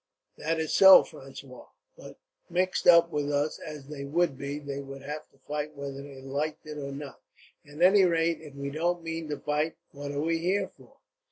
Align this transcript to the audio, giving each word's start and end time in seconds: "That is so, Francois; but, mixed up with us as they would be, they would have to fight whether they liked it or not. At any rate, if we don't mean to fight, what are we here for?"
"That 0.37 0.59
is 0.59 0.73
so, 0.73 1.03
Francois; 1.03 1.67
but, 1.95 2.17
mixed 2.49 2.87
up 2.87 3.11
with 3.11 3.31
us 3.31 3.59
as 3.59 3.87
they 3.87 4.03
would 4.03 4.35
be, 4.35 4.57
they 4.57 4.81
would 4.81 5.03
have 5.03 5.29
to 5.29 5.37
fight 5.47 5.75
whether 5.75 6.01
they 6.01 6.23
liked 6.23 6.65
it 6.65 6.79
or 6.79 6.91
not. 6.91 7.21
At 7.71 7.83
any 7.83 8.05
rate, 8.05 8.41
if 8.41 8.55
we 8.55 8.71
don't 8.71 9.03
mean 9.03 9.29
to 9.29 9.37
fight, 9.37 9.75
what 9.91 10.11
are 10.11 10.21
we 10.21 10.39
here 10.39 10.69
for?" 10.75 10.95